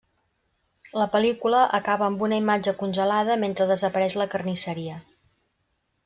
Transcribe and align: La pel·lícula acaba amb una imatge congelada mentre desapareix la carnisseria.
La 0.99 1.05
pel·lícula 1.15 1.59
acaba 1.79 2.07
amb 2.07 2.23
una 2.27 2.39
imatge 2.43 2.73
congelada 2.79 3.35
mentre 3.43 3.67
desapareix 3.73 4.15
la 4.23 4.27
carnisseria. 4.33 4.97